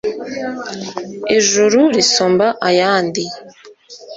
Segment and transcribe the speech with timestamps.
[1.37, 3.23] ijuru risumba ayandi